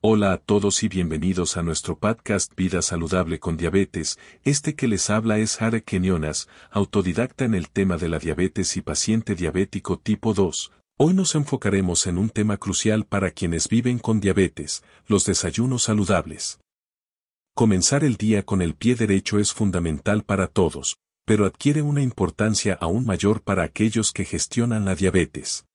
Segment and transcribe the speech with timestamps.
[0.00, 4.16] Hola a todos y bienvenidos a nuestro podcast Vida Saludable con Diabetes.
[4.44, 8.80] Este que les habla es Jare Kenyonas, autodidacta en el tema de la diabetes y
[8.80, 10.70] paciente diabético tipo 2.
[10.98, 16.60] Hoy nos enfocaremos en un tema crucial para quienes viven con diabetes, los desayunos saludables.
[17.56, 22.78] Comenzar el día con el pie derecho es fundamental para todos, pero adquiere una importancia
[22.80, 25.67] aún mayor para aquellos que gestionan la diabetes.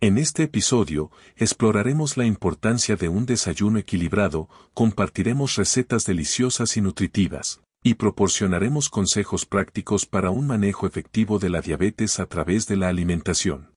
[0.00, 7.62] En este episodio, exploraremos la importancia de un desayuno equilibrado, compartiremos recetas deliciosas y nutritivas,
[7.82, 12.86] y proporcionaremos consejos prácticos para un manejo efectivo de la diabetes a través de la
[12.86, 13.74] alimentación.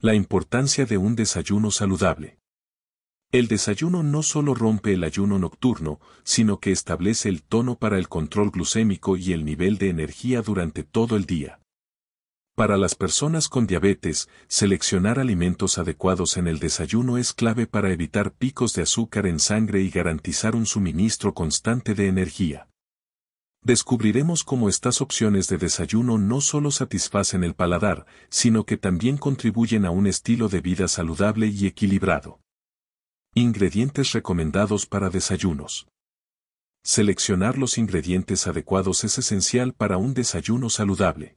[0.00, 2.36] La importancia de un desayuno saludable.
[3.30, 8.10] El desayuno no solo rompe el ayuno nocturno, sino que establece el tono para el
[8.10, 11.61] control glucémico y el nivel de energía durante todo el día.
[12.62, 18.34] Para las personas con diabetes, seleccionar alimentos adecuados en el desayuno es clave para evitar
[18.34, 22.68] picos de azúcar en sangre y garantizar un suministro constante de energía.
[23.64, 29.84] Descubriremos cómo estas opciones de desayuno no solo satisfacen el paladar, sino que también contribuyen
[29.84, 32.38] a un estilo de vida saludable y equilibrado.
[33.34, 35.88] Ingredientes recomendados para desayunos.
[36.84, 41.34] Seleccionar los ingredientes adecuados es esencial para un desayuno saludable.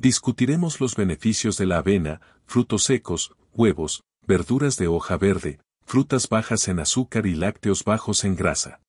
[0.00, 6.68] Discutiremos los beneficios de la avena, frutos secos, huevos, verduras de hoja verde, frutas bajas
[6.68, 8.80] en azúcar y lácteos bajos en grasa.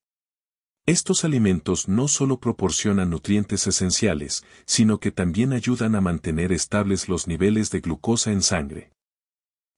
[0.85, 7.27] Estos alimentos no solo proporcionan nutrientes esenciales, sino que también ayudan a mantener estables los
[7.27, 8.93] niveles de glucosa en sangre.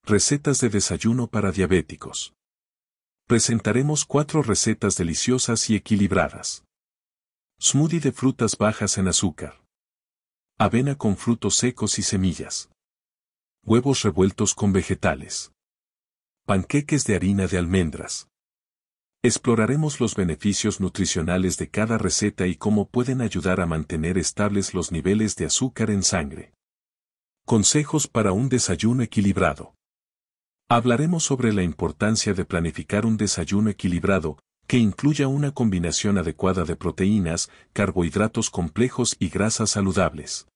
[0.03, 2.35] Recetas de desayuno para diabéticos.
[3.25, 6.63] Presentaremos cuatro recetas deliciosas y equilibradas.
[7.59, 9.62] Smoothie de frutas bajas en azúcar.
[10.59, 12.69] Avena con frutos secos y semillas.
[13.65, 15.51] Huevos revueltos con vegetales.
[16.45, 18.27] Panqueques de harina de almendras.
[19.23, 24.91] Exploraremos los beneficios nutricionales de cada receta y cómo pueden ayudar a mantener estables los
[24.91, 26.53] niveles de azúcar en sangre.
[27.45, 29.73] Consejos para un desayuno equilibrado.
[30.69, 34.37] Hablaremos sobre la importancia de planificar un desayuno equilibrado,
[34.73, 40.47] que incluya una combinación adecuada de proteínas, carbohidratos complejos y grasas saludables.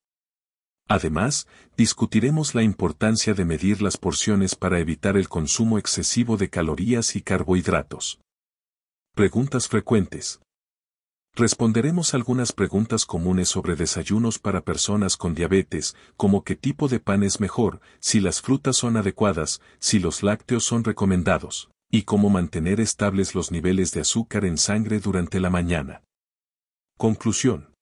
[0.88, 1.46] Además,
[1.78, 7.22] discutiremos la importancia de medir las porciones para evitar el consumo excesivo de calorías y
[7.22, 8.20] carbohidratos.
[9.14, 10.40] Preguntas frecuentes.
[11.36, 17.22] Responderemos algunas preguntas comunes sobre desayunos para personas con diabetes, como qué tipo de pan
[17.22, 22.80] es mejor, si las frutas son adecuadas, si los lácteos son recomendados y cómo mantener
[22.80, 26.04] estables los niveles de azúcar en sangre durante la mañana.
[26.98, 27.74] Conclusión.